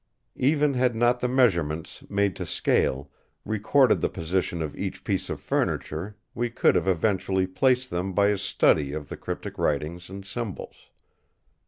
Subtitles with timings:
[0.39, 3.11] Even had not the measurements, made to scale,
[3.45, 8.29] recorded the position of each piece of furniture, we could have eventually placed them by
[8.29, 10.89] a study of the cryptic writings and symbols.